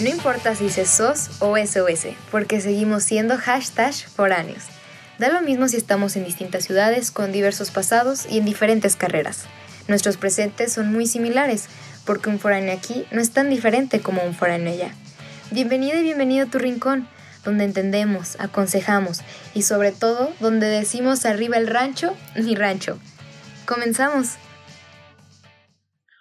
[0.00, 4.64] No importa si dices SOS o SOS, porque seguimos siendo hashtag foráneos.
[5.18, 9.44] Da lo mismo si estamos en distintas ciudades con diversos pasados y en diferentes carreras.
[9.86, 11.66] Nuestros presentes son muy similares,
[12.04, 14.90] porque un foráneo aquí no es tan diferente como un foráneo allá.
[15.52, 17.06] Bienvenida y bienvenido a tu rincón,
[17.44, 19.20] donde entendemos, aconsejamos
[19.54, 22.98] y sobre todo donde decimos arriba el rancho, mi rancho.
[23.64, 24.30] Comenzamos.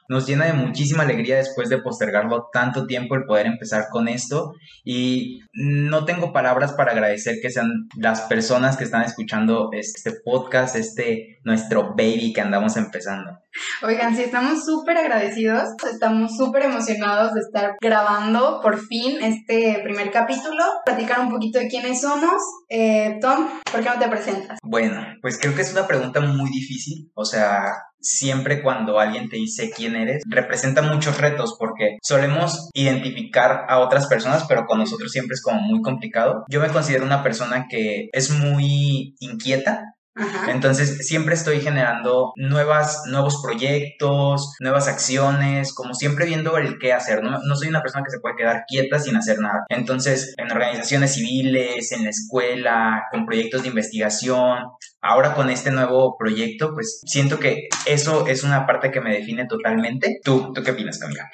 [0.10, 4.54] Nos llena de muchísima alegría después de postergarlo tanto tiempo el poder empezar con esto
[4.84, 10.76] y no tengo palabras para agradecer que sean las personas que están escuchando este podcast,
[10.76, 13.40] este nuestro baby que andamos empezando.
[13.84, 20.12] Oigan, sí, estamos súper agradecidos, estamos súper emocionados de estar grabando por fin este primer
[20.12, 22.42] capítulo, platicar un poquito de quiénes somos.
[22.70, 24.60] Eh, Tom, ¿por qué no te presentas?
[24.64, 29.38] Bueno, pues creo que es una pregunta muy difícil, o sea, siempre cuando alguien te
[29.38, 35.12] dice quién eres, representa muchos retos porque solemos identificar a otras personas, pero con nosotros
[35.12, 36.44] siempre es como muy complicado.
[36.50, 39.93] Yo me considero una persona que es muy inquieta,
[40.48, 47.24] entonces siempre estoy generando nuevas, nuevos proyectos, nuevas acciones, como siempre viendo el qué hacer.
[47.24, 49.66] No, no soy una persona que se puede quedar quieta sin hacer nada.
[49.70, 54.60] Entonces, en organizaciones civiles, en la escuela, con proyectos de investigación,
[55.02, 59.48] ahora con este nuevo proyecto, pues siento que eso es una parte que me define
[59.48, 60.20] totalmente.
[60.24, 61.30] ¿Tú, ¿tú qué opinas, Camila?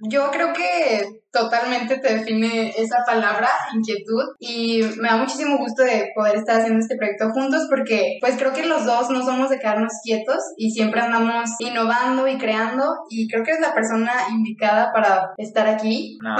[0.00, 6.12] Yo creo que totalmente te define esa palabra, inquietud, y me da muchísimo gusto de
[6.14, 9.58] poder estar haciendo este proyecto juntos porque pues creo que los dos no somos de
[9.58, 14.92] quedarnos quietos y siempre andamos innovando y creando y creo que es la persona indicada
[14.92, 16.18] para estar aquí.
[16.32, 16.36] No,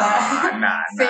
[0.58, 1.04] no, sí.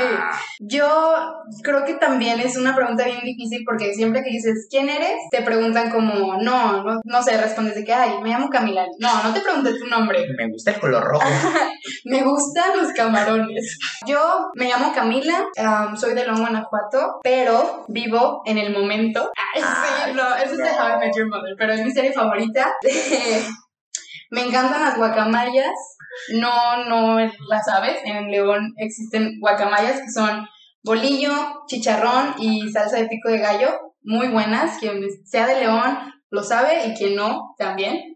[0.60, 5.16] Yo creo que también es una pregunta bien difícil porque siempre que dices ¿quién eres?
[5.30, 8.84] te preguntan como no, no, no sé, respondes de que ay, me llamo Camila.
[8.98, 10.26] No, no te pregunté tu nombre.
[10.36, 11.24] Me gusta el color rojo.
[12.04, 13.71] me gustan los camarones.
[14.06, 15.46] Yo me llamo Camila,
[15.96, 19.30] soy de León, Guanajuato, pero vivo en el momento.
[19.54, 22.12] Ay, sí, no, eso es de How I Met Your Mother, pero es mi serie
[22.12, 22.74] favorita.
[24.30, 25.70] me encantan las guacamayas.
[26.34, 27.98] No, no las sabes.
[28.04, 30.46] En León existen guacamayas que son
[30.82, 31.32] bolillo,
[31.66, 33.70] chicharrón y salsa de pico de gallo.
[34.02, 34.78] Muy buenas.
[34.78, 35.98] Quien sea de León
[36.30, 38.11] lo sabe y quien no, también.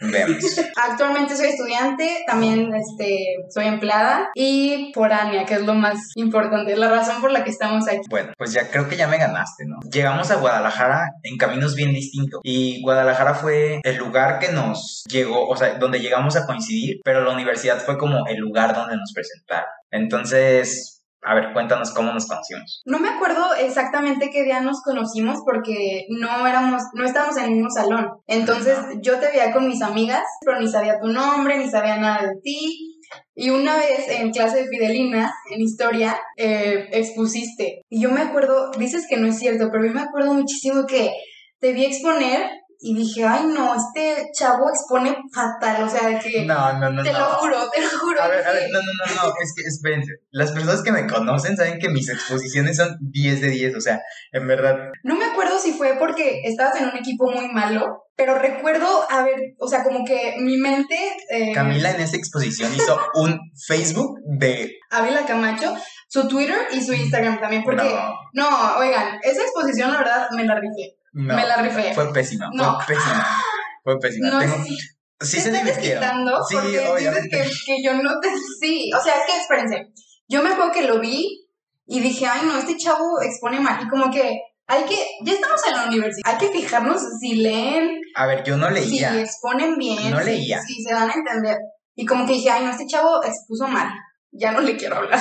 [0.76, 6.90] Actualmente soy estudiante, también este, soy empleada y foránea, que es lo más importante, la
[6.90, 8.00] razón por la que estamos aquí.
[8.10, 9.78] Bueno, pues ya creo que ya me ganaste, ¿no?
[9.90, 15.48] Llegamos a Guadalajara en caminos bien distintos y Guadalajara fue el lugar que nos llegó,
[15.48, 19.12] o sea, donde llegamos a coincidir, pero la universidad fue como el lugar donde nos
[19.12, 19.68] presentaron.
[19.90, 20.93] Entonces,
[21.24, 22.82] a ver, cuéntanos cómo nos conocimos.
[22.84, 27.50] No me acuerdo exactamente qué día nos conocimos porque no éramos, no estábamos en el
[27.52, 28.08] mismo salón.
[28.26, 32.28] Entonces yo te veía con mis amigas, pero ni sabía tu nombre, ni sabía nada
[32.28, 33.00] de ti.
[33.34, 37.82] Y una vez en clase de Fidelina, en historia, eh, expusiste.
[37.88, 41.10] Y yo me acuerdo, dices que no es cierto, pero yo me acuerdo muchísimo que
[41.58, 42.50] te vi exponer
[42.86, 46.44] y dije, ay no, este chavo expone fatal, o sea, de que...
[46.44, 47.02] No, no, no.
[47.02, 48.20] Te lo juro, te lo juro.
[48.20, 50.12] A ver, a ver, no, no, no, no, es que espérense.
[50.30, 54.02] Las personas que me conocen saben que mis exposiciones son 10 de 10, o sea,
[54.32, 54.90] en verdad.
[55.02, 59.22] No me acuerdo si fue porque estabas en un equipo muy malo, pero recuerdo, a
[59.22, 60.98] ver, o sea, como que mi mente...
[61.30, 61.52] Eh...
[61.54, 64.76] Camila en esa exposición hizo un Facebook de...
[64.90, 65.74] Ávila Camacho,
[66.06, 67.88] su Twitter y su Instagram también, porque...
[68.34, 68.50] No.
[68.50, 71.94] no, oigan, esa exposición la verdad me la rifé me la rifé.
[71.94, 73.26] Fue pésima, fue pésima.
[73.82, 74.30] Fue pésima.
[74.30, 74.76] No, sí.
[75.20, 76.26] Sí se divirtieron.
[76.48, 77.36] Sí, porque obviamente.
[77.36, 78.28] Dices que, que yo no te...
[78.60, 79.92] Sí, o sea, que espérense.
[80.28, 81.48] Yo me acuerdo que lo vi
[81.86, 83.82] y dije, ay, no, este chavo expone mal.
[83.82, 88.00] Y como que hay que, ya estamos en la universidad, hay que fijarnos si leen.
[88.16, 89.12] A ver, yo no leía.
[89.12, 90.10] Si exponen bien.
[90.10, 90.60] No leía.
[90.62, 91.58] Si, se dan a entender.
[91.94, 93.88] Y como que dije, ay, no, este chavo expuso mal.
[94.36, 95.20] Ya no le quiero hablar.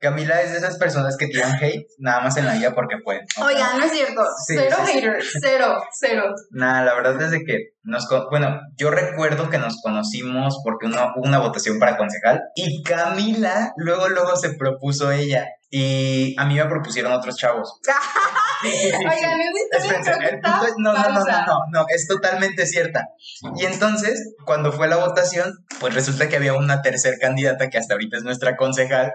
[0.00, 3.26] Camila es de esas personas que tiran hate nada más en la vida porque pueden.
[3.42, 4.22] Oiga, no es cierto.
[4.46, 6.34] cero haters, cero, cero.
[6.50, 8.06] Nada, la verdad es de que nos...
[8.30, 14.08] Bueno, yo recuerdo que nos conocimos porque hubo una votación para concejal y Camila luego,
[14.08, 15.46] luego se propuso ella.
[15.76, 17.80] Y a mí me propusieron otros chavos.
[18.62, 23.08] Oigan, el punto es, no, no, no, no, no, no, es totalmente cierta.
[23.56, 27.94] Y entonces, cuando fue la votación, pues resulta que había una tercer candidata que hasta
[27.94, 29.12] ahorita es nuestra concejal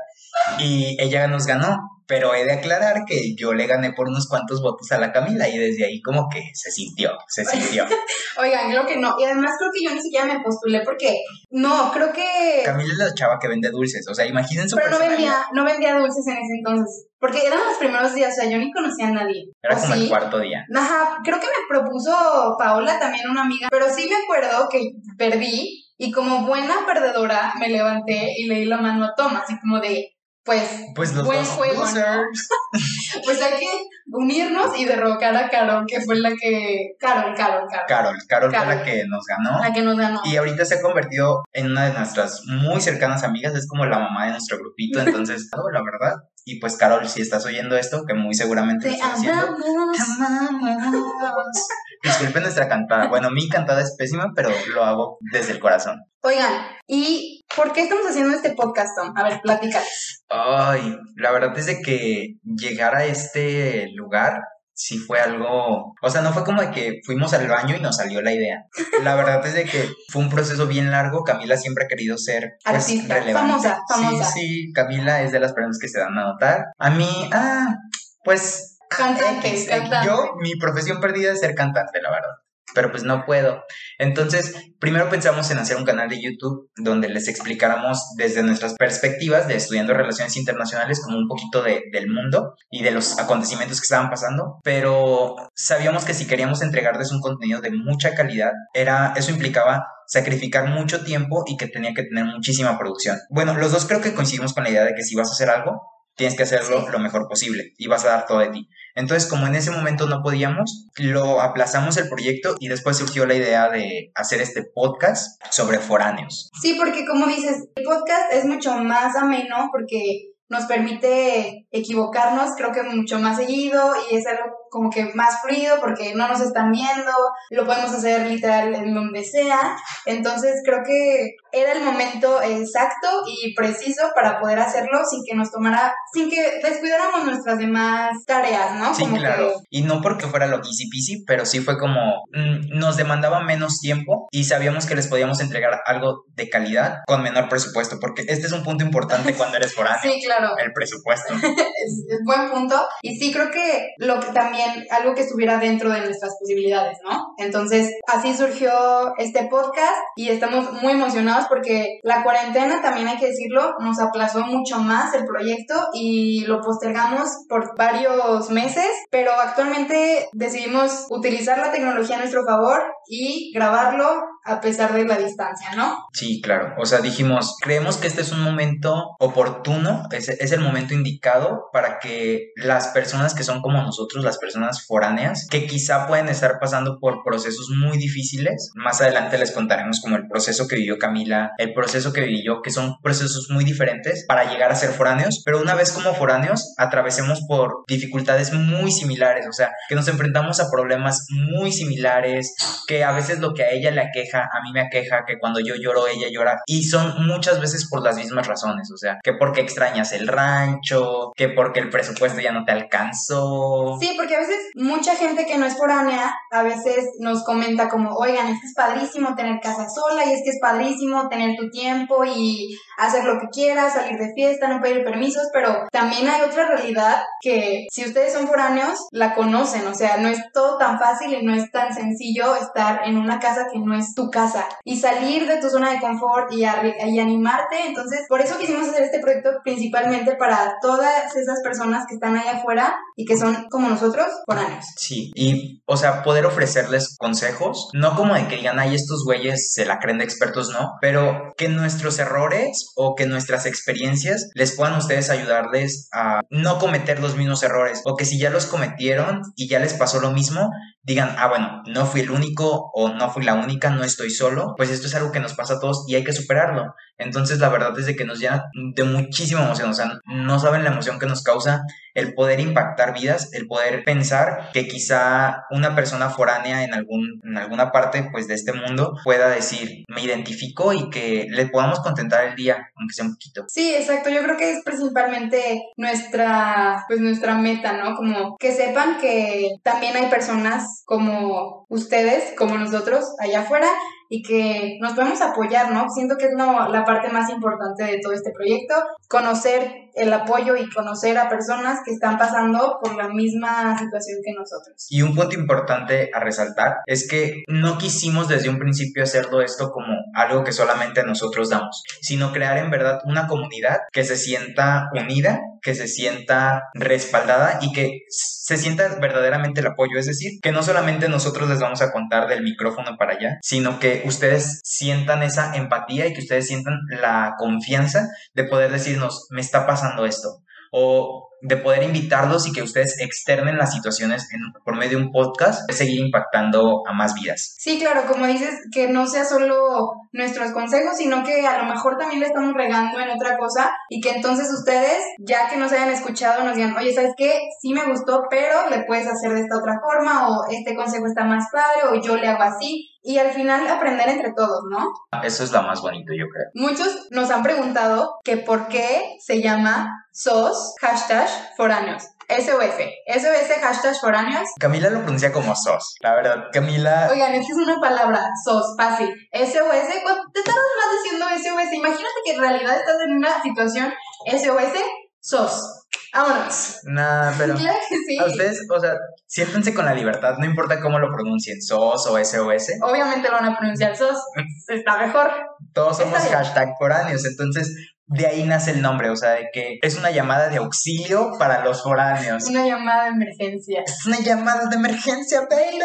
[0.57, 1.77] y ella nos ganó.
[2.09, 5.47] Pero he de aclarar que yo le gané por unos cuantos votos a la Camila
[5.47, 7.85] y desde ahí como que se sintió, se sintió.
[8.39, 9.15] Oigan, creo que no.
[9.19, 11.19] Y además creo que yo ni siquiera me postulé porque
[11.51, 12.63] no, creo que...
[12.65, 14.75] Camila es la chava que vende dulces, o sea, imagínense.
[14.75, 17.06] Pero no vendía, no vendía dulces en ese entonces.
[17.19, 19.45] Porque eran los primeros días, o sea, yo ni conocía a nadie.
[19.61, 20.65] Era como el cuarto día.
[20.75, 24.81] Ajá, creo que me propuso Paola, también una amiga, pero sí me acuerdo que
[25.15, 29.59] perdí y como buena perdedora me levanté y le di la mano a Tom, así
[29.59, 32.24] como de, pues, Pues los buen dos juego, ¿no?
[33.24, 33.68] Pues hay que
[34.12, 36.95] unirnos y derrocar a Carol, que fue la que...
[37.00, 37.86] Carol, Carol, Carol.
[37.88, 38.75] Carol, Carol fue Carol.
[38.77, 39.59] la que nos ganó.
[39.59, 40.21] La que nos ganó.
[40.25, 44.00] Y ahorita se ha convertido en una de nuestras muy cercanas amigas, es como la
[44.00, 46.15] mamá de nuestro grupito, entonces, la verdad.
[46.45, 49.57] Y pues, Carol, si estás oyendo esto, que muy seguramente lo Te estás haciendo.
[52.03, 53.07] Disculpen nuestra cantada.
[53.07, 56.00] Bueno, mi cantada es pésima, pero lo hago desde el corazón.
[56.21, 56.51] Oigan,
[56.88, 59.13] ¿y por qué estamos haciendo este podcast, Tom?
[59.15, 60.24] A ver, platícales.
[60.30, 64.42] Ay, la verdad es de que llegar a este lugar
[64.79, 67.97] sí fue algo, o sea, no fue como de que fuimos al baño y nos
[67.97, 68.63] salió la idea.
[69.03, 71.25] La verdad es de que fue un proceso bien largo.
[71.25, 73.51] Camila siempre ha querido ser pues, Artista, relevante.
[73.51, 74.31] famosa, famosa.
[74.31, 76.67] Sí, sí, Camila es de las personas que se dan a notar.
[76.77, 77.75] A mí, ah,
[78.23, 80.07] pues Cantante, X, cantante.
[80.07, 82.35] Yo, mi profesión perdida es ser cantante, la verdad.
[82.74, 83.63] Pero pues no puedo.
[83.98, 89.48] Entonces, primero pensamos en hacer un canal de YouTube donde les explicáramos desde nuestras perspectivas
[89.48, 93.86] de estudiando relaciones internacionales como un poquito de, del mundo y de los acontecimientos que
[93.86, 94.60] estaban pasando.
[94.63, 100.68] Pero sabíamos que si queríamos entregarles un contenido de mucha calidad, era, eso implicaba sacrificar
[100.68, 103.19] mucho tiempo y que tenía que tener muchísima producción.
[103.30, 105.50] Bueno, los dos creo que coincidimos con la idea de que si vas a hacer
[105.50, 105.81] algo,
[106.19, 108.69] tienes que hacerlo lo mejor posible y vas a dar todo de ti.
[108.94, 113.36] Entonces, como en ese momento no podíamos, lo aplazamos el proyecto y después surgió la
[113.36, 116.50] idea de hacer este podcast sobre foráneos.
[116.62, 122.71] Sí, porque como dices, el podcast es mucho más ameno porque nos permite equivocarnos, creo
[122.71, 126.71] que mucho más seguido y es algo como que más fluido porque no nos están
[126.71, 127.12] viendo,
[127.51, 129.77] lo podemos hacer literal en donde sea.
[130.06, 135.51] Entonces creo que era el momento exacto y preciso para poder hacerlo sin que nos
[135.51, 138.93] tomara, sin que descuidáramos nuestras demás tareas, ¿no?
[138.93, 139.47] Sí, Como claro.
[139.49, 143.41] que- Y no porque fuera lo easy peasy, pero sí fue como mm, nos demandaba
[143.41, 148.23] menos tiempo y sabíamos que les podíamos entregar algo de calidad con menor presupuesto, porque
[148.27, 150.57] este es un punto importante cuando eres foráneo, sí, claro.
[150.57, 151.33] el presupuesto.
[151.33, 152.87] es, es buen punto.
[153.01, 157.33] Y sí, creo que lo que también, algo que estuviera dentro de nuestras posibilidades, ¿no?
[157.37, 163.27] Entonces, así surgió este podcast y estamos muy emocionados porque la cuarentena, también hay que
[163.27, 170.27] decirlo, nos aplazó mucho más el proyecto y lo postergamos por varios meses, pero actualmente
[170.33, 176.06] decidimos utilizar la tecnología a nuestro favor y grabarlo a pesar de la distancia, ¿no?
[176.13, 176.75] Sí, claro.
[176.77, 181.69] O sea, dijimos, creemos que este es un momento oportuno, es, es el momento indicado
[181.71, 186.59] para que las personas que son como nosotros, las personas foráneas, que quizá pueden estar
[186.59, 191.51] pasando por procesos muy difíciles, más adelante les contaremos como el proceso que vivió Camila,
[191.57, 195.42] el proceso que viví yo, que son procesos muy diferentes para llegar a ser foráneos,
[195.45, 200.59] pero una vez como foráneos, atravesemos por dificultades muy similares, o sea, que nos enfrentamos
[200.59, 202.56] a problemas muy similares,
[202.88, 205.59] que a veces lo que a ella le aqueja, a mí me aqueja, que cuando
[205.59, 209.33] yo lloro, ella llora, y son muchas veces por las mismas razones, o sea, que
[209.33, 213.97] porque extrañas el rancho, que porque el presupuesto ya no te alcanzó.
[213.99, 218.15] Sí, porque a veces mucha gente que no es foránea a veces nos comenta como,
[218.15, 221.69] oigan, es que es padrísimo tener casa sola y es que es padrísimo tener tu
[221.69, 226.41] tiempo y hacer lo que quieras, salir de fiesta, no pedir permisos, pero también hay
[226.41, 230.99] otra realidad que si ustedes son foráneos, la conocen, o sea, no es todo tan
[230.99, 234.68] fácil y no es tan sencillo estar en una casa que no es tu casa
[234.83, 239.04] y salir de tu zona de confort y, y animarte, entonces por eso quisimos hacer
[239.04, 243.90] este proyecto principalmente para todas esas personas que están allá afuera y que son como
[243.90, 244.85] nosotros, foráneos.
[244.97, 249.73] Sí, y, o sea, poder ofrecerles consejos, no como de que digan, ay, estos güeyes
[249.73, 254.76] se la creen de expertos, no, pero que nuestros errores o que nuestras experiencias les
[254.76, 259.42] puedan ustedes ayudarles a no cometer los mismos errores, o que si ya los cometieron
[259.56, 260.69] y ya les pasó lo mismo,
[261.04, 264.73] digan, ah, bueno, no fui el único o no fui la única, no estoy solo,
[264.75, 266.94] pues esto es algo que nos pasa a todos y hay que superarlo.
[267.19, 270.83] Entonces, la verdad es de que nos llena de muchísima emoción, o sea, no saben
[270.83, 271.83] la emoción que nos causa
[272.14, 277.57] el poder impactar vidas, el poder pensar que quizá una persona foránea en, algún, en
[277.57, 282.45] alguna parte pues de este mundo pueda decir, me identifico y que le podamos contentar
[282.45, 283.66] el día, aunque sea un poquito.
[283.68, 284.30] Sí, exacto.
[284.30, 288.16] Yo creo que es principalmente nuestra, pues nuestra meta, ¿no?
[288.16, 293.88] Como que sepan que también hay personas como ustedes, como nosotros, allá afuera,
[294.30, 296.07] y que nos podemos apoyar, ¿no?
[296.09, 298.94] Siento que es no, la parte más importante de todo este proyecto,
[299.28, 304.54] conocer el apoyo y conocer a personas que están pasando por la misma situación que
[304.54, 305.07] nosotros.
[305.09, 309.92] Y un punto importante a resaltar es que no quisimos desde un principio hacerlo esto
[309.92, 315.09] como algo que solamente nosotros damos, sino crear en verdad una comunidad que se sienta
[315.13, 320.18] unida que se sienta respaldada y que se sienta verdaderamente el apoyo.
[320.18, 323.99] Es decir, que no solamente nosotros les vamos a contar del micrófono para allá, sino
[323.99, 329.61] que ustedes sientan esa empatía y que ustedes sientan la confianza de poder decirnos, me
[329.61, 330.49] está pasando esto.
[330.91, 334.47] O de poder invitarlos y que ustedes externen las situaciones
[334.83, 337.75] por medio de un podcast, seguir impactando a más vidas.
[337.78, 342.18] Sí, claro, como dices, que no sea solo nuestros consejos, sino que a lo mejor
[342.18, 346.09] también le estamos regando en otra cosa y que entonces ustedes, ya que nos hayan
[346.09, 347.59] escuchado, nos digan, oye, ¿sabes qué?
[347.81, 351.44] Sí me gustó, pero le puedes hacer de esta otra forma o este consejo está
[351.44, 355.11] más padre o yo le hago así y al final aprender entre todos, ¿no?
[355.44, 356.69] Eso es lo más bonito, yo creo.
[356.73, 362.23] Muchos nos han preguntado que por qué se llama SOS, hashtag foráneos.
[362.49, 362.95] SOS.
[363.27, 364.69] SOS, hashtag foráneos.
[364.79, 366.15] Camila lo pronuncia como SOS.
[366.21, 367.29] La verdad, Camila.
[367.31, 369.29] Oigan, es que es una palabra, SOS, fácil.
[369.53, 374.11] SOS, cuando te estás más diciendo SOS, imagínate que en realidad estás en una situación
[374.47, 374.99] SOS,
[375.41, 375.99] SOS.
[376.33, 376.99] Vámonos.
[377.03, 377.75] Nah, pero.
[377.75, 378.37] Claro que sí.
[378.39, 379.13] A ustedes, o sea,
[379.45, 382.87] siéntense con la libertad, no importa cómo lo pronuncien, SOS o SOS.
[383.01, 384.39] Obviamente lo van a pronunciar SOS,
[384.87, 385.51] está mejor.
[385.94, 387.95] Todos somos hashtag foráneos, entonces
[388.31, 391.83] de ahí nace el nombre, o sea, de que es una llamada de auxilio para
[391.83, 392.64] los foráneos.
[392.69, 394.04] Una llamada de emergencia.
[394.06, 396.00] Es una llamada de emergencia, baby.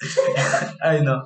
[0.82, 1.22] Ay, no.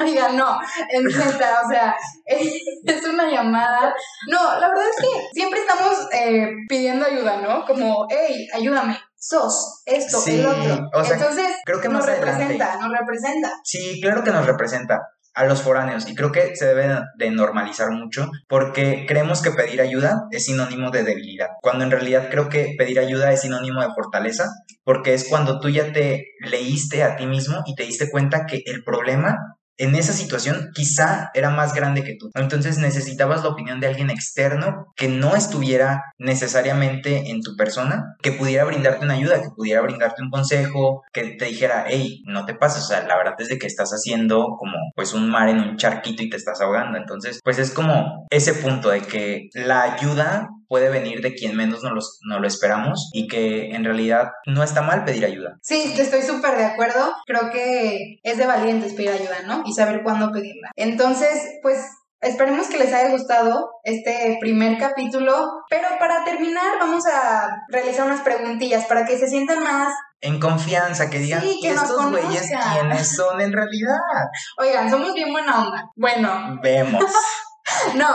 [0.00, 0.58] Oiga, no,
[0.90, 1.94] en neta, o sea,
[2.26, 3.94] es una llamada.
[4.28, 7.64] No, la verdad es que siempre estamos eh, pidiendo ayuda, ¿no?
[7.66, 10.90] Como, hey, ayúdame, sos, esto, Sí, el otro.
[10.92, 12.32] o sea, Entonces, creo que nos adelante.
[12.32, 13.52] representa, nos representa.
[13.62, 15.00] Sí, claro que nos representa
[15.34, 16.08] a los foráneos.
[16.08, 20.90] Y creo que se debe de normalizar mucho porque creemos que pedir ayuda es sinónimo
[20.90, 24.50] de debilidad, cuando en realidad creo que pedir ayuda es sinónimo de fortaleza
[24.84, 28.62] porque es cuando tú ya te leíste a ti mismo y te diste cuenta que
[28.66, 32.30] el problema en esa situación quizá era más grande que tú.
[32.34, 38.32] Entonces necesitabas la opinión de alguien externo que no estuviera necesariamente en tu persona, que
[38.32, 42.54] pudiera brindarte una ayuda, que pudiera brindarte un consejo, que te dijera, hey, no te
[42.54, 45.60] pases, o sea, la verdad es de que estás haciendo como pues un mar en
[45.60, 46.98] un charquito y te estás ahogando.
[46.98, 51.82] Entonces, pues es como ese punto de que la ayuda puede venir de quien menos
[51.82, 55.56] no, los, no lo esperamos y que en realidad no está mal pedir ayuda.
[55.62, 57.14] Sí, estoy súper de acuerdo.
[57.26, 59.62] Creo que es de valientes pedir ayuda, ¿no?
[59.66, 60.70] Y saber cuándo pedirla.
[60.76, 61.78] Entonces, pues
[62.20, 65.46] esperemos que les haya gustado este primer capítulo.
[65.68, 69.92] Pero para terminar, vamos a realizar unas preguntillas para que se sientan más.
[70.22, 72.72] En confianza, que digan, Sí, que "¿Y nos estos güeyes conozcan".
[72.72, 73.98] quiénes son en realidad?
[74.58, 75.84] Oigan, somos bien buena onda.
[75.96, 77.04] Bueno, Vemos.
[77.94, 78.06] no.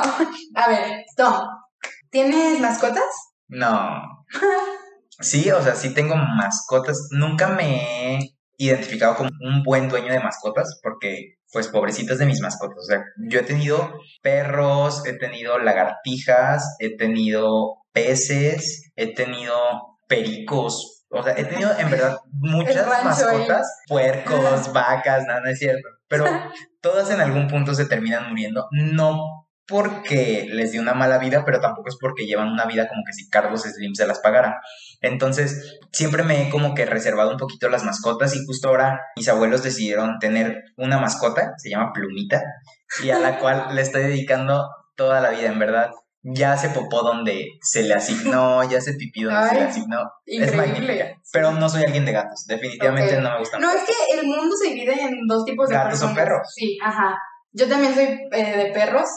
[0.55, 1.43] A ver, Tom,
[2.09, 3.03] ¿tienes mascotas?
[3.47, 4.25] No.
[5.19, 7.09] Sí, o sea, sí tengo mascotas.
[7.11, 8.19] Nunca me he
[8.57, 12.77] identificado como un buen dueño de mascotas porque, pues, pobrecitas de mis mascotas.
[12.77, 19.55] O sea, yo he tenido perros, he tenido lagartijas, he tenido peces, he tenido
[20.07, 21.05] pericos.
[21.09, 25.87] O sea, he tenido en verdad muchas mascotas, puercos, vacas, nada, no es cierto.
[26.07, 26.25] Pero
[26.81, 28.67] todas en algún punto se terminan muriendo.
[28.71, 33.03] No porque les dio una mala vida, pero tampoco es porque llevan una vida como
[33.05, 34.59] que si Carlos Slim se las pagara.
[35.01, 39.29] Entonces, siempre me he como que reservado un poquito las mascotas y justo ahora mis
[39.29, 42.41] abuelos decidieron tener una mascota, se llama Plumita,
[43.03, 45.91] y a la cual le estoy dedicando toda la vida, en verdad.
[46.21, 50.01] Ya se popó donde se le asignó, ya se pipí donde se le asignó.
[50.25, 50.57] Es Increíble.
[50.57, 51.05] magnífica.
[51.31, 53.61] Pero no soy alguien de gatos, definitivamente no me gustan.
[53.61, 56.15] No, es que el mundo se divide en dos tipos de ¿Gatos o personas.
[56.17, 56.47] perros?
[56.53, 57.15] Sí, ajá.
[57.53, 59.07] Yo también soy eh, de perros,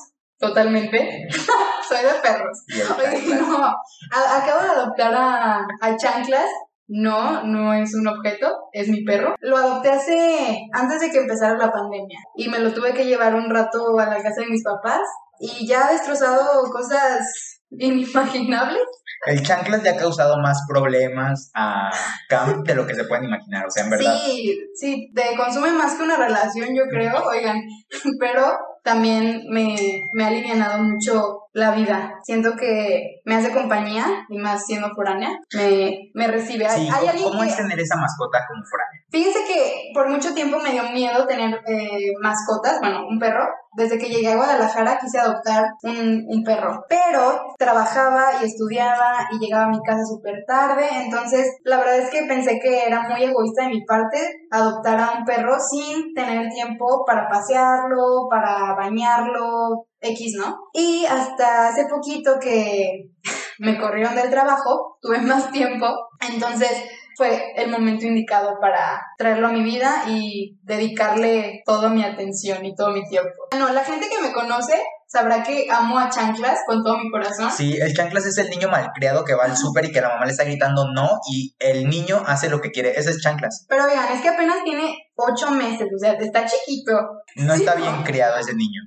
[0.43, 1.29] totalmente.
[1.89, 2.65] soy de perros.
[2.99, 3.73] Oye, no.
[4.11, 6.51] Acabo de adoptar a, a Chanclas.
[6.89, 9.35] No, no es un objeto, es mi perro.
[9.41, 12.19] Lo adopté hace, antes de que empezara la pandemia.
[12.37, 15.01] Y me lo tuve que llevar un rato a la casa de mis papás.
[15.39, 18.83] Y ya ha destrozado cosas inimaginables.
[19.25, 21.91] El chanclas ya ha causado más problemas a
[22.29, 24.19] Cam de lo que se pueden imaginar, o sea, en verdad.
[24.25, 27.63] Sí, sí, te consume más que una relación, yo creo, oigan,
[28.21, 29.77] pero también me,
[30.15, 32.15] me ha alivianado mucho la vida.
[32.23, 36.67] Siento que me hace compañía, y más siendo foránea, me, me recibe.
[36.67, 39.03] Hay- Sí, hay ¿cómo, alguien cómo que- es tener esa mascota como foránea?
[39.11, 43.47] Fíjense que por mucho tiempo me dio miedo tener eh, mascotas, bueno, un perro.
[43.75, 49.39] Desde que llegué a Guadalajara quise adoptar un, un perro, pero trabajaba y estudiaba y
[49.39, 53.25] llegaba a mi casa súper tarde, entonces la verdad es que pensé que era muy
[53.25, 54.19] egoísta de mi parte
[54.51, 60.57] adoptar a un perro sin tener tiempo para pasearlo, para bañarlo, X, ¿no?
[60.73, 63.11] Y hasta hace poquito que
[63.59, 65.87] me corrieron del trabajo, tuve más tiempo,
[66.21, 66.71] entonces
[67.17, 72.75] fue el momento indicado para traerlo a mi vida y dedicarle toda mi atención y
[72.75, 73.31] todo mi tiempo.
[73.51, 74.81] Bueno, la gente que me conoce
[75.13, 77.51] sabrá que amo a Chanclas con todo mi corazón.
[77.51, 80.25] Sí, el chanclas es el niño malcriado que va al súper y que la mamá
[80.25, 82.99] le está gritando no y el niño hace lo que quiere.
[82.99, 83.67] Ese es chanclas.
[83.69, 84.97] Pero vean, es que apenas tiene
[85.31, 86.93] ocho meses, o sea, está chiquito.
[87.37, 87.83] No Sí, está no.
[87.83, 88.81] bien criado ese niño.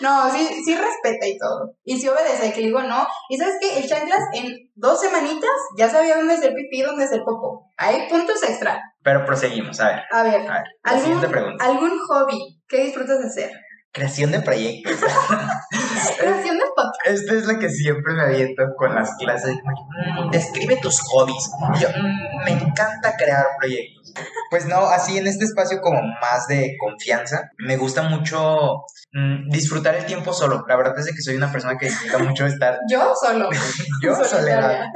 [0.00, 1.74] No, sí, sí respeta y todo.
[1.84, 3.06] Y sí obedece, que digo no.
[3.28, 7.20] Y sabes que el chanclas en dos semanitas ya sabía dónde hacer pipí, dónde hacer
[7.24, 7.70] popó.
[7.76, 8.80] Hay puntos extra.
[9.02, 10.02] Pero proseguimos, a ver.
[10.10, 11.64] A ver, A ver, la ¿algún, siguiente pregunta.
[11.64, 13.50] ¿algún hobby que disfrutas de hacer?
[13.92, 14.94] Creación de proyectos.
[16.18, 17.06] Creación de podcast.
[17.06, 19.56] Esta es la que siempre me aviento con las clases.
[19.56, 21.50] Mm, describe tus hobbies.
[21.80, 24.12] Yo, "Mm, me encanta crear proyectos.
[24.50, 28.82] Pues no, así en este espacio como más de confianza, me gusta mucho
[29.14, 30.64] mm, disfrutar el tiempo solo.
[30.68, 33.48] La verdad es que soy una persona que disfruta mucho estar Yo solo.
[34.02, 34.86] yo soledad.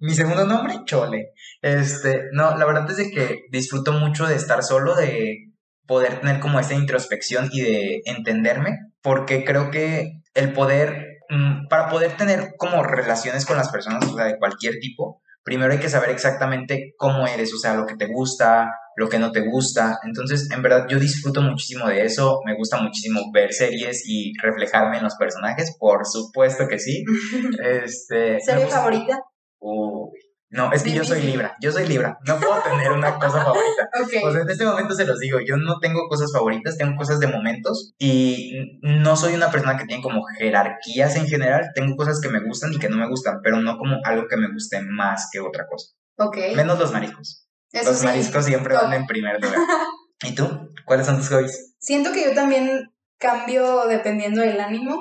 [0.00, 1.32] Mi segundo nombre, Chole.
[1.60, 5.48] Este, no, la verdad es de que disfruto mucho de estar solo, de
[5.86, 11.88] poder tener como esta introspección y de entenderme, porque creo que el poder, mm, para
[11.88, 15.88] poder tener como relaciones con las personas, o sea, de cualquier tipo, primero hay que
[15.88, 19.98] saber exactamente cómo eres, o sea, lo que te gusta, lo que no te gusta.
[20.04, 24.98] Entonces, en verdad, yo disfruto muchísimo de eso, me gusta muchísimo ver series y reflejarme
[24.98, 27.04] en los personajes, por supuesto que sí.
[27.62, 29.20] Este, ¿Serie favorita?
[29.60, 30.10] Uy,
[30.50, 31.32] no, es que yo soy Difícil.
[31.32, 33.90] Libra, yo soy Libra, no puedo tener una cosa favorita.
[34.02, 34.12] Ok.
[34.24, 37.20] O sea, en este momento se los digo, yo no tengo cosas favoritas, tengo cosas
[37.20, 42.20] de momentos y no soy una persona que tiene como jerarquías en general, tengo cosas
[42.20, 44.80] que me gustan y que no me gustan, pero no como algo que me guste
[44.80, 45.92] más que otra cosa.
[46.16, 46.36] ok.
[46.56, 47.46] Menos los mariscos.
[47.70, 48.06] Eso los sí.
[48.06, 49.58] mariscos siempre van en primer lugar.
[50.22, 50.72] ¿Y tú?
[50.86, 51.74] ¿Cuáles son tus hobbies?
[51.78, 54.96] Siento que yo también cambio dependiendo del ánimo,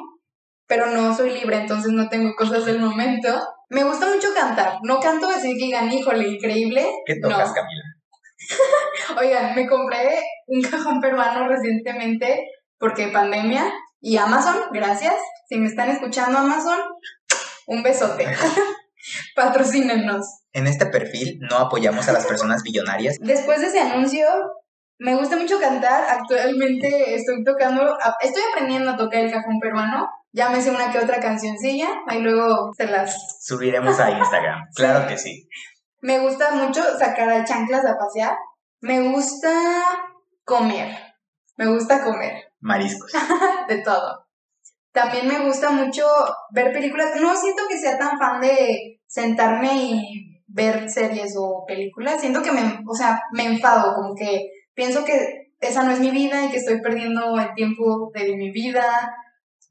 [0.67, 3.29] pero no soy libre, entonces no tengo cosas del momento.
[3.69, 4.77] Me gusta mucho cantar.
[4.83, 6.85] No canto así que digan, híjole, increíble.
[7.05, 7.53] ¿Qué tocas, No.
[7.53, 7.83] Camila?
[9.19, 12.47] Oigan, me compré un cajón peruano recientemente
[12.77, 15.15] porque pandemia y Amazon, gracias.
[15.49, 16.79] Si me están escuchando Amazon,
[17.65, 18.27] un besote.
[19.35, 20.25] Patrocínenos.
[20.53, 23.17] En este perfil no apoyamos a las personas billonarias.
[23.19, 24.27] Después de ese anuncio,
[24.99, 26.03] me gusta mucho cantar.
[26.09, 30.09] Actualmente estoy tocando, estoy aprendiendo a tocar el cajón peruano.
[30.31, 33.37] Ya me sé una que otra cancioncilla, ahí luego se las...
[33.41, 34.67] Subiremos a Instagram.
[34.75, 35.49] Claro que sí.
[36.01, 38.35] Me gusta mucho sacar a chanclas a pasear.
[38.81, 39.49] Me gusta
[40.43, 40.95] comer.
[41.55, 42.51] Me gusta comer.
[42.59, 43.11] Mariscos.
[43.67, 44.27] de todo.
[44.91, 46.05] También me gusta mucho
[46.51, 47.19] ver películas.
[47.19, 52.21] No siento que sea tan fan de sentarme y ver series o películas.
[52.21, 56.11] Siento que me, o sea, me enfado, como que pienso que esa no es mi
[56.11, 58.85] vida y que estoy perdiendo el tiempo de mi vida.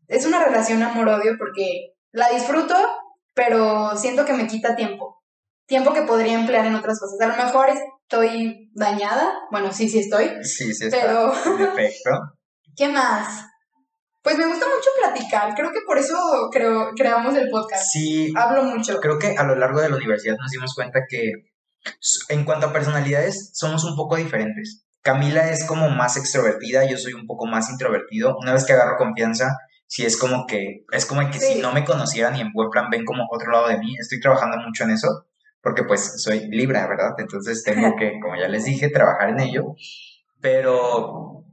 [0.09, 2.75] Es una relación amor-odio porque la disfruto,
[3.35, 5.23] pero siento que me quita tiempo.
[5.67, 7.21] Tiempo que podría emplear en otras cosas.
[7.21, 7.69] A lo mejor
[8.03, 9.33] estoy dañada.
[9.53, 10.31] Bueno, sí, sí estoy.
[10.43, 11.01] Sí, sí está.
[11.01, 12.11] Pero- En efecto.
[12.77, 13.47] ¿Qué más?
[14.23, 16.17] Pues me gusta mucho platicar, creo que por eso
[16.51, 17.85] creo, creamos el podcast.
[17.93, 18.99] Sí, Hablo mucho.
[19.01, 21.31] creo que a lo largo de la universidad nos dimos cuenta que
[22.31, 24.85] en cuanto a personalidades somos un poco diferentes.
[25.07, 28.37] Camila es como más extrovertida, yo soy un poco más introvertido.
[28.39, 31.55] Una vez que agarro confianza, sí es como que es como que Sí.
[31.55, 33.95] si no me conocieran y en buen plan ven como otro lado de mí.
[34.01, 35.27] Estoy trabajando mucho en eso
[35.63, 37.15] porque pues soy Libra, ¿verdad?
[37.19, 39.75] Entonces tengo que, como ya les dije, trabajar en ello.
[40.41, 41.45] Pero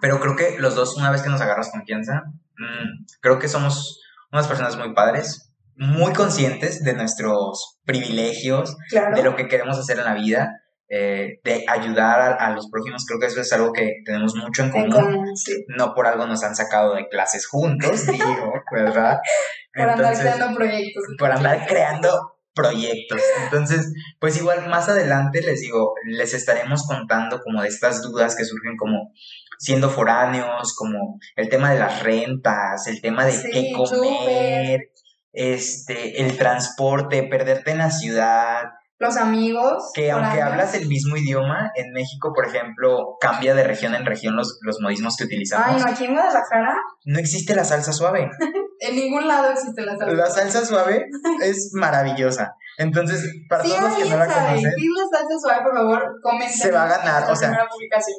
[0.00, 2.22] pero creo que los dos, una vez que nos agarras confianza,
[2.58, 4.00] mm, creo que somos
[4.32, 9.16] unas personas muy padres, muy conscientes de nuestros privilegios, Claro.
[9.16, 13.06] de lo que queremos hacer en la vida, eh, de ayudar a, a los prójimos.
[13.06, 15.36] Creo que eso es algo que tenemos mucho en En común.
[15.36, 15.64] sí.
[15.68, 19.18] No por algo nos han sacado de clases juntos, digo, ¿verdad?
[19.72, 21.04] Por andar creando proyectos.
[21.16, 23.22] por andar creando proyectos.
[23.44, 28.44] Entonces, pues igual más adelante les digo, les estaremos contando como de estas dudas que
[28.44, 29.12] surgen como
[29.60, 34.90] siendo foráneos, como el tema de las rentas, el tema de Sí, qué comer,
[35.32, 39.90] este, el transporte, perderte en la ciudad, Los amigos.
[39.94, 44.36] que aunque hablas el mismo idioma, en México, por ejemplo, cambia de región en región
[44.36, 45.82] los, los modismos que Ay, utilizamos.
[45.82, 48.30] no, aquí en Guadalajara, No existe la salsa suave.
[48.80, 50.14] en ningún lado existe la salsa.
[50.14, 51.06] La salsa suave
[51.42, 52.54] es maravillosa.
[52.76, 56.56] Entonces, para Si todos los que no la conocen, la salsa suave, por favor, comenten.
[56.58, 57.66] Se va a ganar, o sea,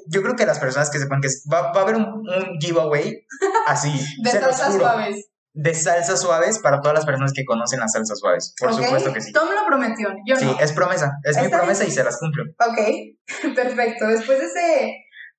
[0.07, 2.57] yo creo que las personas que sepan que es- va, va a haber un, un
[2.59, 3.23] giveaway
[3.67, 3.91] así,
[4.23, 5.27] De salsas suaves.
[5.53, 8.53] De salsas suaves para todas las personas que conocen las salsas suaves.
[8.59, 9.31] Por supuesto que sí.
[9.33, 10.59] Tom lo prometió, yo Sí, no.
[10.59, 11.91] es promesa, es mi promesa bien.
[11.91, 12.43] y se las cumplo.
[12.59, 12.79] Ok,
[13.55, 14.07] perfecto.
[14.07, 14.95] Después de ese,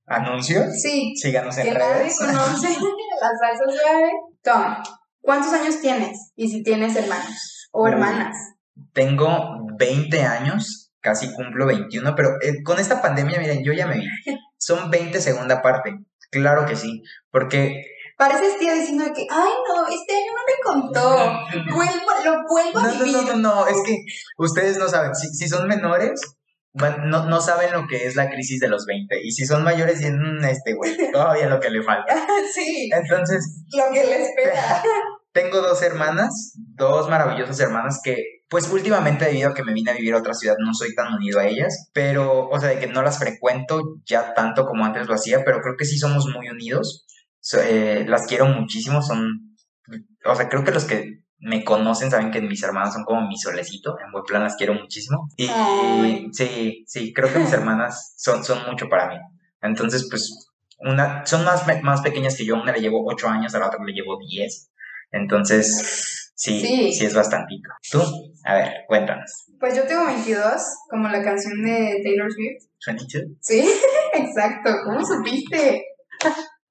[0.06, 0.80] ¿Anuncios?
[0.80, 2.68] sí, Síganos en que nadie conoce
[3.20, 4.10] la salsa suave.
[4.42, 4.74] Tom,
[5.20, 6.32] ¿cuántos años tienes?
[6.36, 8.36] Y si tienes hermanos o hermanas.
[8.92, 13.98] Tengo 20 años, casi cumplo 21, pero eh, con esta pandemia, miren, yo ya me
[13.98, 14.06] vi.
[14.58, 15.94] Son 20 segunda parte.
[16.30, 17.82] Claro que sí, porque
[18.18, 21.40] Pareces tía diciendo que, ay, no, este año no me contó.
[21.74, 23.12] Vuelvo, lo vuelvo a No, no, vivir.
[23.16, 23.96] no, no, no, es que
[24.38, 26.20] ustedes no saben, si, si son menores,
[26.74, 29.64] van- no, no saben lo que es la crisis de los 20, y si son
[29.64, 32.14] mayores, dicen, "Mm, este güey, todavía lo que le falta.
[32.54, 34.82] sí, Entonces, lo que le espera.
[35.32, 38.16] tengo dos hermanas, dos maravillosas hermanas que,
[38.48, 41.14] pues últimamente debido a que me vine a vivir a otra ciudad, no soy tan
[41.14, 45.06] unido a ellas, pero, o sea, de que no las frecuento ya tanto como antes
[45.08, 47.06] lo hacía, pero creo que sí somos muy unidos,
[47.44, 49.56] So- eh, las quiero muchísimo, son,
[50.24, 53.36] o sea, creo que los que me conocen saben que mis hermanas son como mi
[53.36, 56.28] solecito, en buen plan las quiero muchísimo, y Ay.
[56.32, 59.16] sí, sí, creo que mis hermanas son, son mucho para mí,
[59.60, 63.58] entonces, pues, una, son más, más pequeñas que yo, una le llevo 8 años, a
[63.58, 64.70] la otra le llevo 10,
[65.10, 66.92] entonces, sí, Sí.
[66.92, 67.68] sí, es bastantito.
[67.90, 68.00] ¿Tú?
[68.44, 69.46] A ver, cuéntanos.
[69.60, 72.68] Pues yo tengo 22, como la canción de Taylor Swift.
[72.86, 73.36] ¿22?
[73.40, 73.68] Sí,
[74.14, 74.70] exacto.
[74.84, 75.84] ¿Cómo supiste?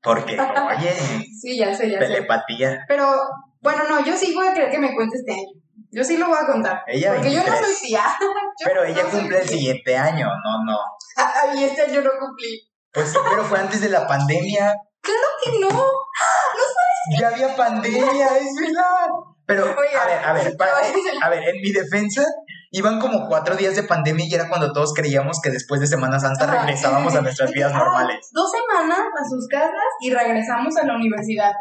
[0.03, 0.93] Porque, oye,
[1.39, 2.05] Sí, ya sé, ya sé.
[2.07, 2.85] telepatía.
[2.87, 3.13] Pero,
[3.61, 5.61] bueno, no, yo sí voy a querer que me cuente este año.
[5.91, 6.83] Yo sí lo voy a contar.
[6.87, 7.77] Ella Porque yo no 23.
[7.79, 8.03] soy tía.
[8.19, 9.57] Yo Pero no ella cumple el tía.
[9.57, 10.77] siguiente año, no, no.
[11.17, 12.61] Ah, y este año no cumplí.
[12.93, 14.73] Pues sí, pero fue antes de la pandemia.
[15.03, 15.67] Que no.
[17.19, 19.07] Ya había pandemia, es verdad.
[19.45, 22.23] Pero, Oye, a ver, a ver, pa- no, es- a ver, en mi defensa,
[22.71, 26.19] iban como cuatro días de pandemia y era cuando todos creíamos que después de Semana
[26.19, 28.29] Santa Ajá, regresábamos sí, a nuestras vidas normales.
[28.31, 31.51] Dos semanas a sus casas y regresamos a la universidad.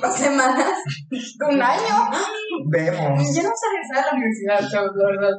[0.00, 0.72] Dos semanas,
[1.48, 2.10] un año.
[2.70, 3.34] Vemos.
[3.34, 5.38] Ya no vamos a regresar a la universidad, chavos, la verdad.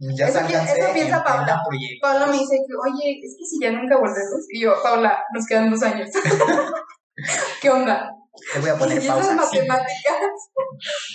[0.00, 1.62] Ya Eso sálganse eso piensa en Paula.
[2.00, 4.46] Paula me dice que, oye, es que si ya nunca volvemos.
[4.48, 6.08] Y yo, Paula, nos quedan dos años.
[7.60, 8.10] ¿Qué onda?
[8.52, 9.34] Te voy a poner y esas pausa.
[9.34, 10.16] Matemáticas.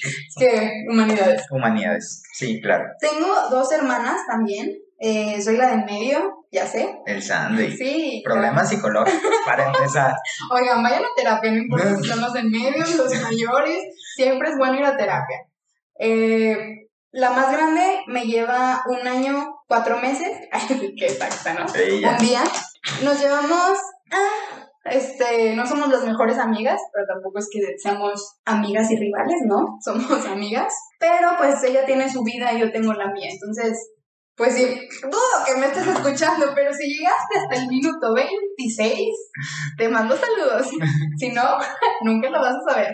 [0.01, 1.43] es que, humanidades.
[1.49, 2.23] Humanidades.
[2.33, 2.85] Sí, claro.
[2.99, 4.77] Tengo dos hermanas también.
[4.99, 6.97] Eh, soy la de en medio, ya sé.
[7.05, 7.75] El Sandy.
[7.75, 8.21] Sí.
[8.23, 10.13] Problemas psicológicos, para empezar.
[10.51, 13.79] Oigan, vayan a terapia, no importa si son los de en medio, los mayores,
[14.15, 15.39] siempre es bueno ir a terapia.
[15.99, 20.37] Eh, la más grande me lleva un año, cuatro meses.
[20.51, 21.65] Ay, qué exacta, ¿no?
[21.75, 22.17] Ella.
[22.17, 22.43] un día.
[23.03, 23.77] Nos llevamos,
[24.11, 29.39] ah, este, no somos las mejores amigas, pero tampoco es que seamos amigas y rivales,
[29.45, 29.77] ¿no?
[29.83, 30.73] Somos amigas.
[30.99, 33.29] Pero pues ella tiene su vida y yo tengo la mía.
[33.31, 33.91] Entonces,
[34.35, 34.65] pues sí,
[35.03, 39.07] dudo que me estés escuchando, pero si llegaste hasta el minuto 26,
[39.77, 40.67] te mando saludos.
[41.17, 41.43] Si no,
[42.01, 42.91] nunca lo vas a saber.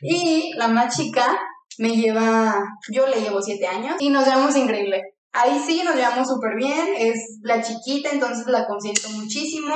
[0.00, 1.38] Y la más chica
[1.78, 2.54] me lleva,
[2.90, 5.02] yo le llevo siete años y nos llevamos increíble.
[5.32, 9.74] Ahí sí nos llevamos súper bien, es la chiquita, entonces la consiento muchísimo,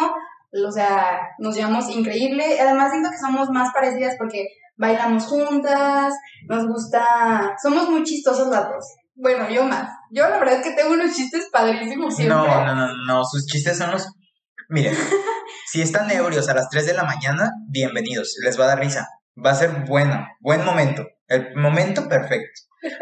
[0.53, 2.61] o sea, nos llevamos increíble.
[2.61, 6.13] Además siento que somos más parecidas porque bailamos juntas,
[6.49, 8.85] nos gusta, somos muy chistosas las dos.
[9.15, 9.89] Bueno, yo más.
[10.11, 12.37] Yo la verdad es que tengo unos chistes padrísimos siempre.
[12.37, 14.07] No, no, no, no, sus chistes son los...
[14.69, 14.97] Miren,
[15.67, 19.07] si están ebrios a las 3 de la mañana, bienvenidos, les va a dar risa.
[19.37, 22.61] Va a ser bueno, buen momento, el momento perfecto.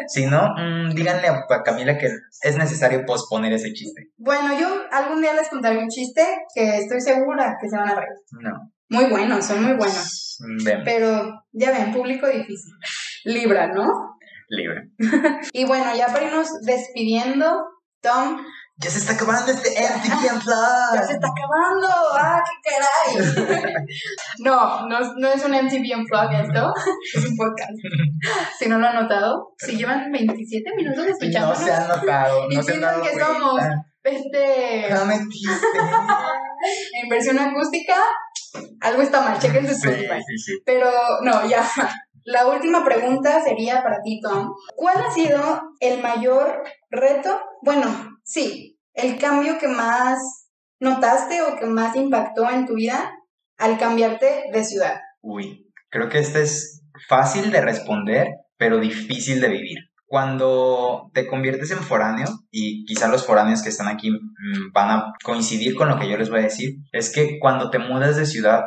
[0.09, 2.09] Si no, mm, díganle a, Camila que
[2.43, 4.11] es necesario posponer ese chiste.
[4.17, 6.23] Bueno, yo algún día les contaré un chiste
[6.55, 8.09] que estoy segura que se van a reír.
[8.41, 10.39] No, Muy buenos, son muy buenos.
[10.41, 12.73] mm, ven, Pero ya ven, público difícil.
[13.25, 14.17] Libra, ¿no?
[14.51, 14.91] libre.
[15.53, 17.65] Y bueno, ya para irnos despidiendo,
[18.03, 18.39] Tom,
[18.83, 21.07] Ya se está acabando este MTV ya Unplugged.
[21.07, 21.89] se está acabando.
[22.19, 23.55] ¡Ah, qué caray!
[24.39, 26.73] no, no, es- no es un MTV Unplugged esto,
[27.15, 27.73] es un podcast.
[28.59, 32.63] Si no lo han notado, si llevan 27 minutos No escuchándonos, se han notado, no
[32.63, 33.27] se han piensan dado que cuenta.
[33.27, 33.61] somos,
[34.05, 35.53] este, No metiste.
[37.03, 37.95] en versión acústica,
[38.81, 40.23] algo está mal, chequen su Sí, Spotify.
[40.27, 40.53] sí, sí.
[40.65, 40.91] Pero
[41.23, 41.63] no, ya.
[42.25, 44.53] La última pregunta sería para ti, Tom.
[44.77, 47.41] ¿Cuál ha sido el mayor reto?
[47.63, 47.87] Bueno,
[48.25, 48.70] sí,
[49.03, 50.19] el cambio que más
[50.81, 53.13] notaste o que más impactó en tu vida
[53.59, 55.01] al cambiarte de ciudad.
[55.21, 59.79] Uy, creo que este es fácil de responder, pero difícil de vivir.
[60.07, 65.13] Cuando te conviertes en foráneo, y quizá los foráneos que están aquí mm, van a
[65.23, 68.27] coincidir con lo que yo les voy a decir, es que cuando te mudas de
[68.27, 68.63] ciudad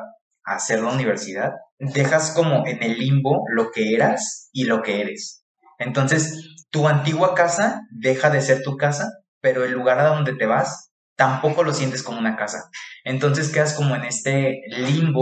[0.46, 5.02] a hacer la universidad, dejas como en el limbo lo que eras y lo que
[5.02, 5.44] eres.
[5.80, 9.10] Entonces, tu antigua casa deja de ser tu casa,
[9.44, 12.70] pero el lugar a donde te vas tampoco lo sientes como una casa.
[13.04, 15.20] Entonces quedas como en este limbo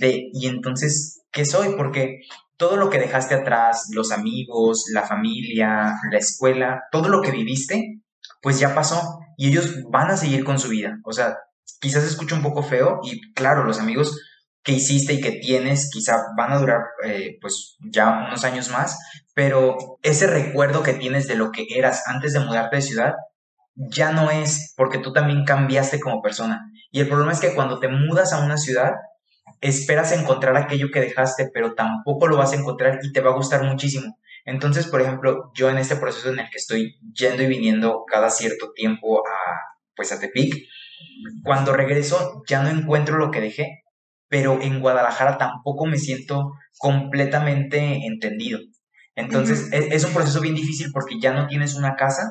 [0.00, 1.74] de, y entonces, ¿qué soy?
[1.76, 2.20] Porque
[2.56, 8.00] todo lo que dejaste atrás, los amigos, la familia, la escuela, todo lo que viviste,
[8.40, 10.98] pues ya pasó y ellos van a seguir con su vida.
[11.04, 11.36] O sea,
[11.80, 14.18] quizás escucha un poco feo y claro, los amigos
[14.62, 18.98] que hiciste y que tienes quizá van a durar eh, pues ya unos años más,
[19.34, 23.14] pero ese recuerdo que tienes de lo que eras antes de mudarte de ciudad
[23.88, 26.60] ya no es porque tú también cambiaste como persona.
[26.90, 28.92] Y el problema es que cuando te mudas a una ciudad,
[29.60, 33.36] esperas encontrar aquello que dejaste, pero tampoco lo vas a encontrar y te va a
[33.36, 34.18] gustar muchísimo.
[34.44, 38.30] Entonces, por ejemplo, yo en este proceso en el que estoy yendo y viniendo cada
[38.30, 39.60] cierto tiempo a,
[39.94, 40.54] pues a Tepic,
[41.42, 43.82] cuando regreso ya no encuentro lo que dejé,
[44.28, 48.60] pero en Guadalajara tampoco me siento completamente entendido.
[49.14, 52.30] Entonces, es, es, un proceso bien difícil porque ya no tienes una casa,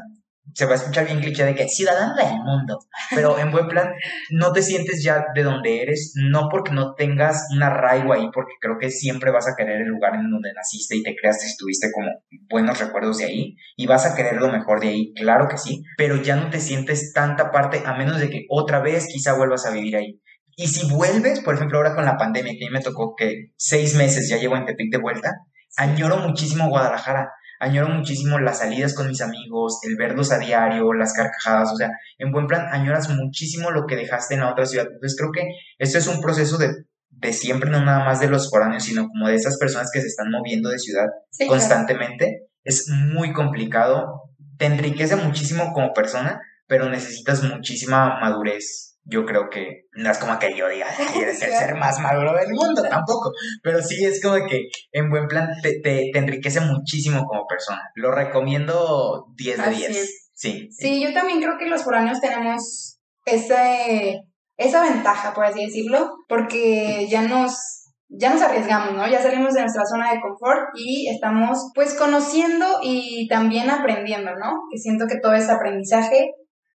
[0.54, 2.80] se va a escuchar bien cliché de que ciudadano del mundo,
[3.14, 3.92] pero en buen plan,
[4.30, 8.54] no te sientes ya de donde eres, no porque no tengas un arraigo ahí, porque
[8.60, 11.50] creo que siempre vas a querer el lugar en donde naciste y te creaste y
[11.50, 12.10] estuviste como
[12.50, 15.84] buenos recuerdos de ahí, y vas a querer lo mejor de ahí, claro que sí,
[15.98, 19.66] pero ya no te sientes tanta parte, a menos de que otra vez quizá vuelvas
[19.66, 20.22] a vivir ahí.
[20.56, 23.54] Y si vuelves, por ejemplo, ahora con la pandemia, que a mí me tocó que
[23.56, 25.38] seis meses ya llevo en Tepic de vuelta,
[25.78, 31.14] añoro muchísimo Guadalajara añoro muchísimo las salidas con mis amigos, el verlos a diario, las
[31.14, 34.88] carcajadas, o sea, en buen plan, añoras muchísimo lo que dejaste en la otra ciudad.
[34.92, 36.70] Entonces creo que esto es un proceso de,
[37.10, 40.08] de siempre, no nada más de los foráneos, sino como de esas personas que se
[40.08, 41.08] están moviendo de ciudad
[41.48, 42.48] constantemente.
[42.64, 49.88] Es muy complicado, te enriquece muchísimo como persona, pero necesitas muchísima madurez yo creo que
[49.94, 53.32] no es como que yo diga, quieres ser, ser más maduro del mundo, tampoco,
[53.64, 57.82] pero sí es como que en buen plan te, te, enriquece muchísimo como persona.
[57.96, 60.32] Lo recomiendo 10 de 10.
[60.34, 60.70] Sí.
[60.72, 64.22] Sí, yo también creo que los foráneos tenemos ese,
[64.58, 69.08] esa ventaja, por así decirlo, porque ya nos ya nos arriesgamos, ¿no?
[69.08, 74.64] Ya salimos de nuestra zona de confort y estamos pues conociendo y también aprendiendo, ¿no?
[74.72, 76.32] Que siento que todo es aprendizaje.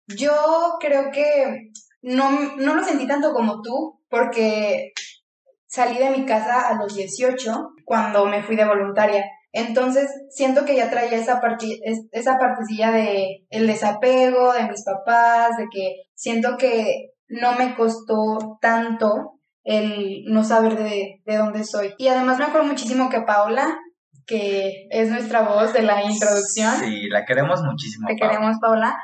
[0.06, 0.32] Yo
[0.78, 1.72] creo que
[2.04, 4.92] no, no lo sentí tanto como tú, porque
[5.66, 9.24] salí de mi casa a los 18 cuando me fui de voluntaria.
[9.52, 11.80] Entonces, siento que ya traía esa, parte,
[12.12, 18.58] esa partecilla de el desapego de mis papás, de que siento que no me costó
[18.60, 21.94] tanto el no saber de, de dónde soy.
[21.96, 23.78] Y además me acuerdo muchísimo que Paula,
[24.26, 26.74] que es nuestra voz de la introducción.
[26.80, 28.06] Sí, la queremos muchísimo.
[28.08, 28.94] Te queremos, Paula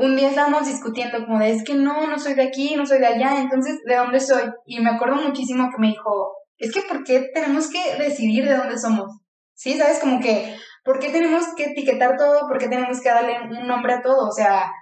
[0.00, 2.98] un día estábamos discutiendo como de, es que no, no soy de aquí, no soy
[2.98, 4.50] de allá, entonces, ¿de dónde soy?
[4.64, 8.56] Y me acuerdo muchísimo que me dijo, es que ¿por qué tenemos que decidir de
[8.56, 9.20] dónde somos?
[9.54, 9.76] ¿Sí?
[9.76, 9.98] ¿Sabes?
[9.98, 12.48] Como que, ¿por qué tenemos que etiquetar todo?
[12.48, 14.26] ¿Por qué tenemos que darle un nombre a todo?
[14.26, 14.72] O sea,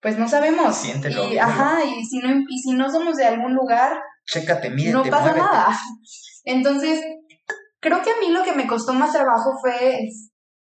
[0.00, 0.76] pues no sabemos.
[0.76, 1.28] Siéntelo.
[1.28, 5.34] Y, ajá, y si, no, y si no somos de algún lugar, Chécate, no pasa
[5.34, 5.68] nada.
[6.44, 7.00] Entonces,
[7.80, 10.00] creo que a mí lo que me costó más trabajo fue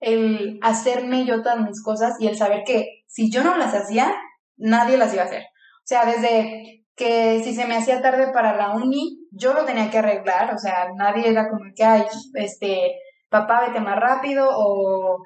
[0.01, 4.11] el hacerme yo todas mis cosas y el saber que si yo no las hacía,
[4.57, 5.43] nadie las iba a hacer.
[5.43, 9.89] O sea, desde que si se me hacía tarde para la uni, yo lo tenía
[9.91, 12.95] que arreglar, o sea, nadie era como que, ay, este,
[13.29, 15.23] papá, vete más rápido, o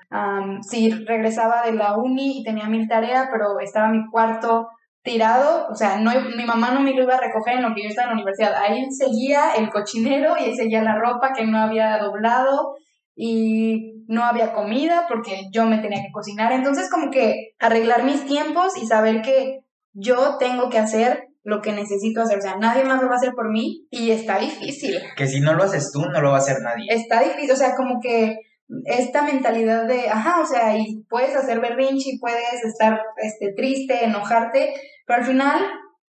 [0.69, 4.67] si regresaba de la uni y tenía mil tareas, pero estaba mi cuarto
[5.01, 7.83] tirado, o sea, no, mi mamá no me lo iba a recoger en lo que
[7.83, 11.57] yo estaba en la universidad, ahí seguía el cochinero y seguía la ropa que no
[11.59, 12.75] había doblado,
[13.15, 16.51] y no había comida porque yo me tenía que cocinar.
[16.51, 19.59] Entonces como que arreglar mis tiempos y saber que
[19.93, 22.39] yo tengo que hacer lo que necesito hacer.
[22.39, 24.99] O sea, nadie más lo va a hacer por mí y está difícil.
[25.15, 26.87] Que si no lo haces tú, no lo va a hacer nadie.
[26.89, 28.37] Está difícil, o sea, como que
[28.85, 34.03] esta mentalidad de, ajá, o sea, y puedes hacer berrinche y puedes estar este, triste,
[34.03, 34.73] enojarte,
[35.05, 35.61] pero al final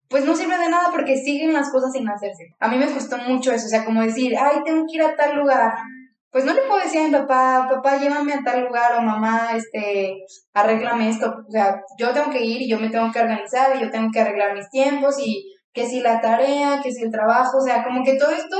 [0.09, 2.54] pues no sirve de nada porque siguen las cosas sin hacerse.
[2.61, 5.16] A mí me costó mucho eso, o sea, como decir, ay, tengo que ir a
[5.16, 5.72] tal lugar,
[6.37, 9.53] pues no le puedo decir a mi papá, papá, llévame a tal lugar o mamá,
[9.57, 10.22] este,
[10.53, 11.35] arréglame esto.
[11.49, 14.11] O sea, yo tengo que ir y yo me tengo que organizar y yo tengo
[14.12, 17.83] que arreglar mis tiempos y que si la tarea, que si el trabajo, o sea,
[17.83, 18.59] como que todo esto,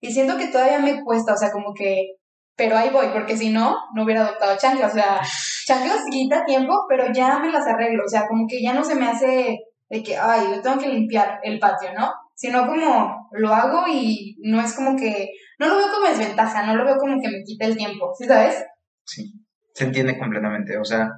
[0.00, 2.18] y siento que todavía me cuesta, o sea, como que,
[2.54, 5.20] pero ahí voy, porque si no, no hubiera adoptado chanclas, o sea,
[5.66, 8.94] chanclas quita tiempo, pero ya me las arreglo, o sea, como que ya no se
[8.94, 9.58] me hace
[9.90, 12.12] de que, ay, yo tengo que limpiar el patio, ¿no?
[12.36, 16.76] Sino como lo hago y no es como que no lo veo como desventaja, no
[16.76, 18.64] lo veo como que me quite el tiempo, ¿sí sabes?
[19.04, 19.32] Sí,
[19.74, 21.10] se entiende completamente, o sea,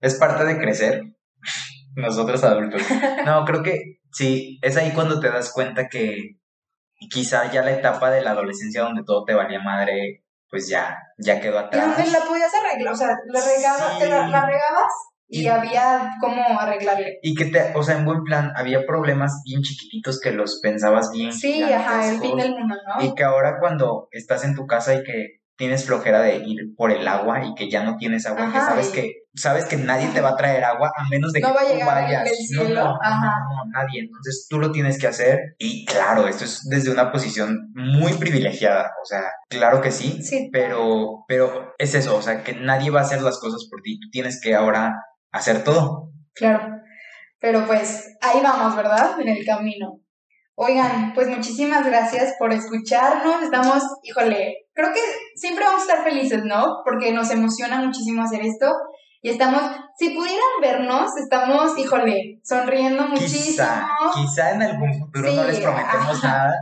[0.00, 1.02] es parte de crecer,
[1.96, 2.82] nosotros adultos.
[3.24, 6.38] No, creo que sí, es ahí cuando te das cuenta que
[7.10, 11.40] quizá ya la etapa de la adolescencia donde todo te valía madre, pues ya, ya
[11.40, 12.10] quedó atrás.
[12.10, 14.92] La podías arreglar, o sea, la, regaba, te la regabas
[15.28, 17.18] y, había cómo arreglarle.
[17.22, 21.10] Y que te, o sea, en buen plan, había problemas bien chiquititos que los pensabas
[21.12, 21.32] bien.
[21.32, 23.04] Sí, ajá, el fin del mundo, ¿no?
[23.04, 26.92] Y que ahora cuando estás en tu casa y que tienes flojera de ir por
[26.92, 30.20] el agua y que ya no tienes agua, que sabes que sabes que nadie te
[30.20, 32.24] va a traer agua a menos de que va a tú vayas.
[32.24, 32.74] Del cielo.
[32.74, 34.00] No, no, nadie.
[34.00, 38.92] Entonces tú lo tienes que hacer y claro, esto es desde una posición muy privilegiada,
[39.02, 40.48] o sea, claro que sí, sí.
[40.52, 43.98] pero pero es eso, o sea, que nadie va a hacer las cosas por ti,
[44.00, 44.94] tú tienes que ahora
[45.32, 46.10] hacer todo.
[46.34, 46.80] Claro,
[47.40, 49.20] pero pues ahí vamos, ¿verdad?
[49.20, 50.00] En el camino.
[50.60, 53.42] Oigan, pues muchísimas gracias por escucharnos.
[53.42, 55.00] Estamos, híjole, creo que
[55.36, 56.78] siempre vamos a estar felices, ¿no?
[56.84, 58.66] Porque nos emociona muchísimo hacer esto.
[59.22, 59.62] Y estamos,
[59.98, 63.44] si pudieran vernos, estamos, híjole, sonriendo muchísimo.
[63.46, 66.54] Quizá, quizá en algún futuro no les prometemos nada,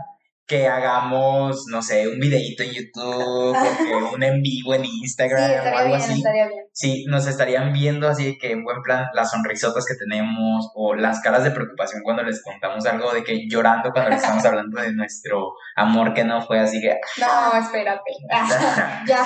[0.47, 5.49] que hagamos, no sé, un videito en YouTube, o que un en vivo en Instagram
[5.49, 6.23] sí, o algo bien, así.
[6.23, 6.49] Bien.
[6.71, 11.19] Sí, nos estarían viendo así que en buen plan las sonrisotas que tenemos o las
[11.19, 14.93] caras de preocupación cuando les contamos algo de que llorando cuando les estamos hablando de
[14.93, 18.11] nuestro amor que no fue así que No, espérate.
[19.07, 19.25] ya,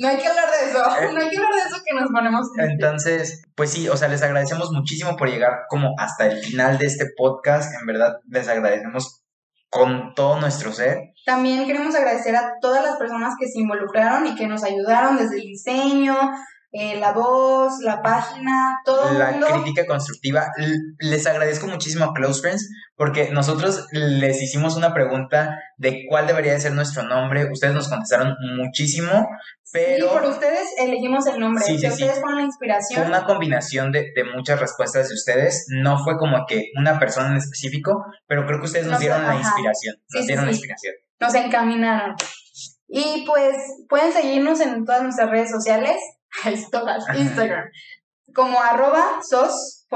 [0.00, 1.12] no hay que hablar de eso.
[1.12, 2.46] No hay que hablar de eso que nos ponemos.
[2.58, 6.86] Entonces, pues sí, o sea, les agradecemos muchísimo por llegar como hasta el final de
[6.86, 7.72] este podcast.
[7.80, 9.21] En verdad, les agradecemos
[9.72, 11.14] con todo nuestro ser.
[11.24, 15.36] También queremos agradecer a todas las personas que se involucraron y que nos ayudaron desde
[15.36, 16.14] el diseño,
[16.74, 19.46] eh, la voz, la página, todo La mundo.
[19.52, 20.46] crítica constructiva.
[20.98, 26.52] Les agradezco muchísimo a Close Friends porque nosotros les hicimos una pregunta de cuál debería
[26.54, 27.50] de ser nuestro nombre.
[27.52, 29.28] Ustedes nos contestaron muchísimo,
[29.70, 30.08] pero...
[30.08, 31.62] Sí, por ustedes elegimos el nombre.
[31.62, 33.06] Sí, sí, ustedes fueron la Fue inspiración.
[33.06, 35.66] una combinación de, de muchas respuestas de ustedes.
[35.68, 39.26] No fue como que una persona en específico, pero creo que ustedes nos No, dieron
[39.26, 39.96] la inspiración.
[40.08, 40.94] Nos dieron la inspiración.
[41.20, 42.14] Nos encaminaron.
[42.88, 43.56] Y pues
[43.88, 45.96] pueden seguirnos en todas nuestras redes sociales.
[46.70, 47.64] Todas, Instagram.
[48.34, 49.86] Como arroba sos.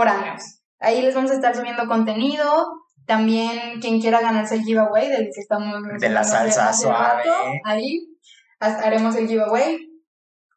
[0.79, 2.67] Ahí les vamos a estar subiendo contenido.
[3.07, 7.23] También quien quiera ganarse el giveaway del que estamos De la salsa suave.
[7.23, 7.33] rato,
[7.65, 8.01] ahí
[8.59, 9.79] haremos el giveaway.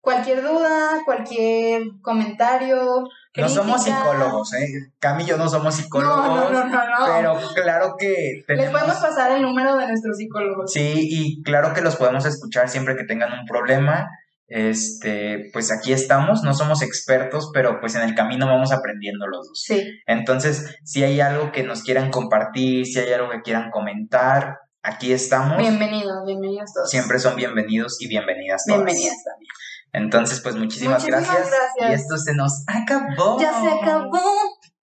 [0.01, 3.03] Cualquier duda, cualquier comentario.
[3.35, 4.67] No somos psicólogos, ¿eh?
[4.97, 6.25] Cami y yo no somos psicólogos.
[6.25, 7.05] No, no, no, no, no.
[7.05, 10.71] Pero claro que Les podemos pasar el número de nuestros psicólogos.
[10.71, 14.09] Sí, y claro que los podemos escuchar siempre que tengan un problema.
[14.49, 19.47] Este, pues aquí estamos, no somos expertos, pero pues en el camino vamos aprendiendo los
[19.47, 19.61] dos.
[19.63, 19.83] Sí.
[20.07, 25.13] Entonces, si hay algo que nos quieran compartir, si hay algo que quieran comentar, aquí
[25.13, 25.57] estamos.
[25.57, 26.89] Bienvenidos, bienvenidos todos.
[26.89, 28.83] Siempre son bienvenidos y bienvenidas todas.
[28.85, 29.49] Bienvenidas también.
[29.91, 31.49] Entonces, pues muchísimas, Muchísimas gracias.
[31.49, 31.89] gracias.
[31.89, 33.39] Y esto se nos acabó.
[33.39, 34.21] Ya se acabó.